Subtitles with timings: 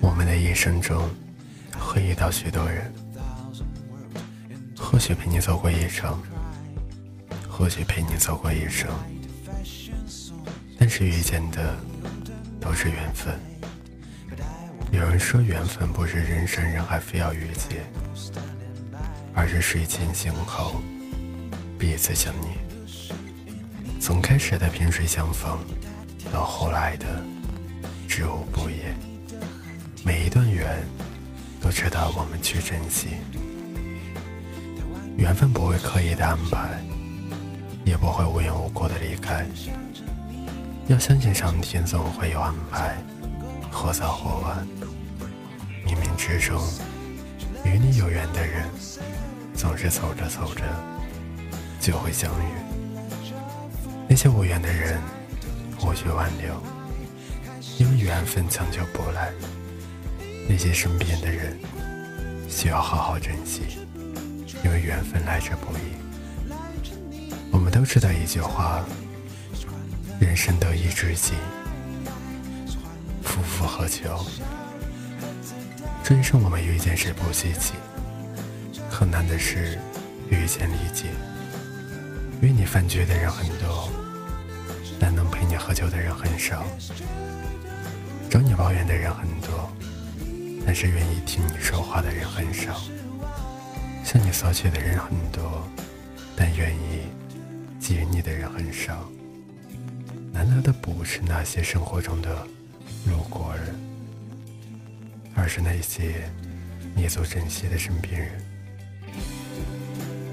[0.00, 1.08] 我们的一生中
[1.78, 2.92] 会遇到许多人，
[4.76, 6.20] 或许陪你走过一程，
[7.48, 8.88] 或许陪你走过一生，
[10.78, 11.76] 但是遇见的
[12.60, 13.38] 都是缘分。
[14.90, 17.84] 有人说，缘分不是人山人海非要遇见，
[19.34, 20.80] 而是水前相候，
[21.78, 22.56] 彼此相念。
[24.00, 25.58] 从开始的萍水相逢，
[26.32, 27.06] 到后来的
[28.08, 28.96] 知无不言，
[30.08, 30.66] 每一段缘
[31.60, 33.08] 都值得我们去珍惜。
[35.18, 36.82] 缘分不会刻意的安排，
[37.84, 39.46] 也不会无缘无故的离开。
[40.86, 42.96] 要相信上天总会有安排，
[43.70, 44.66] 或早或晚。
[45.86, 46.58] 冥冥之中，
[47.62, 48.66] 与你有缘的人，
[49.54, 50.62] 总是走着走着
[51.82, 52.48] 就会相遇。
[54.08, 54.98] 那些无缘的人，
[55.82, 56.54] 无需挽留，
[57.76, 59.30] 因为缘分强求不来。
[60.48, 61.58] 那些身边的人，
[62.48, 63.62] 需要好好珍惜，
[64.64, 66.52] 因为缘分来之不易。
[67.52, 68.84] 我们都知道一句话。
[70.20, 71.34] 人生得意知己，
[73.22, 74.26] 夫复何求？
[76.02, 77.74] 这一生我们遇见谁不稀奇，
[78.90, 79.78] 可难的是
[80.28, 81.04] 遇见理解。
[82.40, 83.88] 与你饭局的人很多，
[84.98, 86.64] 但能陪你喝酒的人很少；
[88.28, 89.70] 找你抱怨的人很多，
[90.68, 92.74] 但是愿意听你说话的人很少；
[94.04, 95.66] 向你索取的人很多，
[96.36, 97.06] 但愿意
[97.80, 99.10] 给予你的人很少。
[100.30, 102.46] 难得的不是那些生活中的
[103.06, 103.74] 路过人，
[105.34, 106.30] 而是那些
[106.94, 108.30] 你所珍惜的身边人。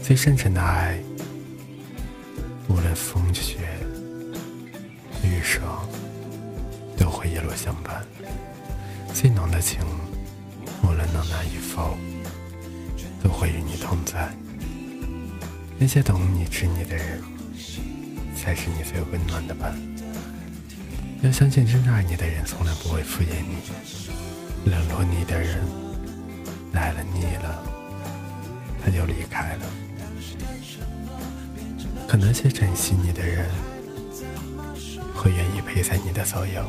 [0.00, 0.96] 最深沉的爱，
[2.68, 3.58] 无论风雪
[5.24, 5.88] 雨霜，
[6.96, 8.00] 都会一路相伴；
[9.12, 9.80] 最浓的情，
[10.82, 11.96] 无论能难与否，
[13.22, 14.30] 都会与你同在。
[15.78, 17.22] 那些懂你、知你的人，
[18.36, 19.74] 才是你最温暖的伴。
[21.22, 25.58] 要相信，真正爱你的人从来不会敷衍你；冷落你的人，
[26.72, 27.62] 来了腻了，
[28.82, 29.66] 他就离开了。
[32.08, 33.48] 可那些珍惜你的人，
[35.14, 36.64] 会愿意陪在你的左右。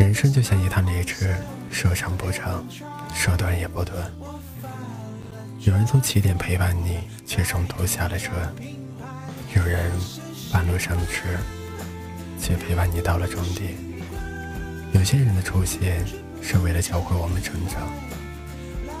[0.00, 1.26] 人生就像一趟列车，
[1.70, 2.64] 说长不长，
[3.14, 3.96] 说短也不短。
[5.60, 8.30] 有人从起点陪伴你，却中途下了车；
[9.54, 9.92] 有人
[10.50, 11.28] 半路上车。
[12.40, 13.74] 却陪伴你到了终点。
[14.92, 16.02] 有些人的出现
[16.40, 17.86] 是为了教会我们成长，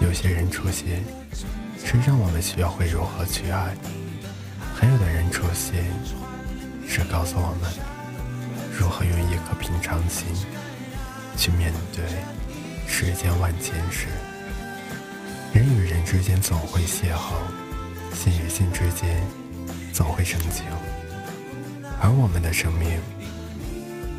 [0.02, 1.02] 有些人出现
[1.82, 3.74] 是让我们学会如何去爱，
[4.74, 5.86] 还有的人出现
[6.86, 7.72] 是告诉我们
[8.78, 10.26] 如何用一颗平常心
[11.36, 12.04] 去面对
[12.86, 14.06] 世间万千事。
[15.52, 17.34] 人与人之间总会邂逅，
[18.14, 19.20] 心与心之间
[19.92, 20.64] 总会生情，
[22.00, 23.00] 而我们的生命。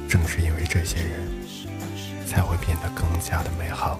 [0.09, 3.99] 正是因为这些人，才会变得更加的美好。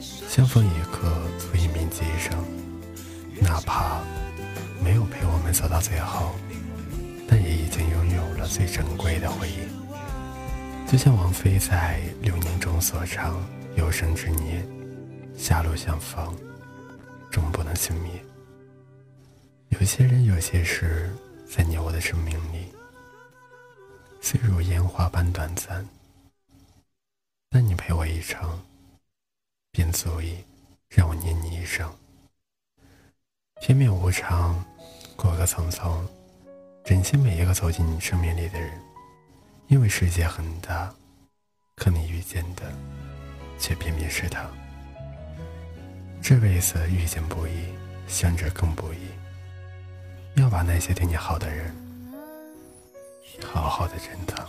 [0.00, 2.32] 相逢一刻，足以铭记一生。
[3.38, 4.00] 哪怕
[4.82, 6.34] 没有陪我们走到最后，
[7.28, 9.85] 但也已经拥有了最珍贵的回忆。
[10.86, 13.44] 就像王菲在《流年》中所唱
[13.76, 14.64] ：“有生之年，
[15.36, 16.32] 狭路相逢，
[17.28, 18.24] 终不能幸免。”
[19.70, 21.12] 有些人，有些事，
[21.44, 22.72] 在你我的生命里。
[24.20, 25.84] 虽如烟花般短暂，
[27.50, 28.62] 但你陪我一程，
[29.72, 30.36] 便足以
[30.88, 31.92] 让我念你一生。
[33.60, 34.64] 天命无常，
[35.16, 36.00] 过客匆匆，
[36.84, 38.80] 珍惜每一个走进你生命里的人，
[39.68, 40.94] 因为世界很大，
[41.74, 42.72] 可你遇见的
[43.58, 44.48] 却偏偏是他。
[46.22, 47.50] 这辈子遇见不易，
[48.06, 51.74] 相知更不易，要把那些对你好的人。
[53.44, 54.48] 好好的珍藏。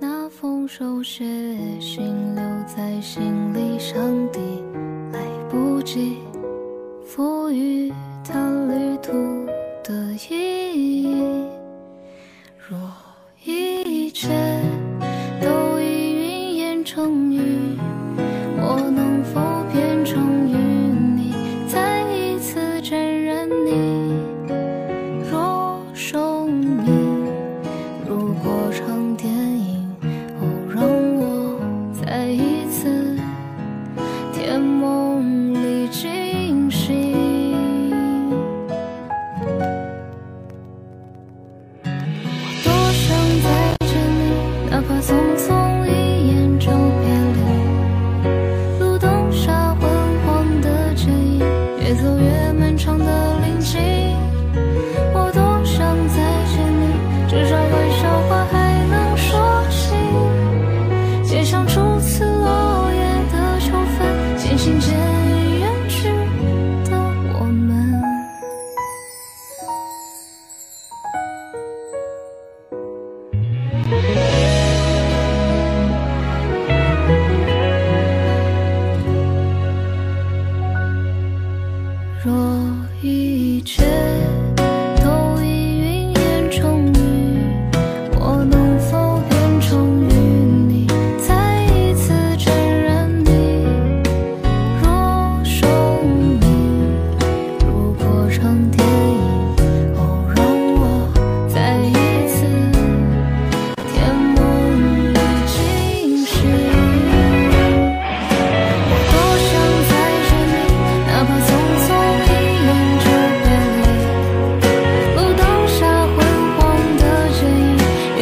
[0.00, 1.24] 那封手写
[1.80, 4.40] 信留在行李箱底，
[5.12, 5.20] 来
[5.50, 6.18] 不及
[7.08, 7.90] 赋予
[8.22, 8.34] 它
[8.66, 9.12] 旅途
[9.82, 11.46] 的意义。
[12.58, 12.78] 若
[13.42, 14.28] 一切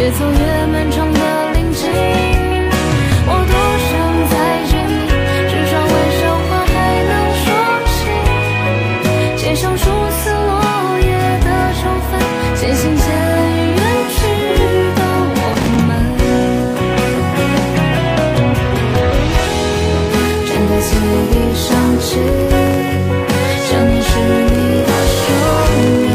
[0.07, 1.21] 越走越漫长的
[1.55, 1.83] 林径。
[3.27, 3.91] 我多想
[4.31, 4.35] 再
[4.71, 4.95] 见你，
[5.51, 6.75] 至少玩笑话还
[7.11, 7.13] 能
[7.43, 7.45] 说
[7.91, 7.99] 起。
[9.37, 10.63] 街上初次落
[11.01, 11.11] 叶
[11.43, 12.23] 的秋分，
[12.55, 13.05] 渐行渐
[13.75, 13.83] 远
[14.15, 14.17] 去
[14.95, 15.01] 的
[15.35, 15.43] 我
[15.89, 15.91] 们。
[20.47, 20.89] 真的记
[21.33, 21.67] 忆想
[21.99, 22.09] 起，
[23.67, 25.19] 想念是你的声
[25.83, 26.07] 音，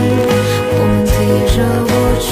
[0.80, 1.12] 我们提
[1.52, 1.60] 着
[1.92, 2.32] 过去，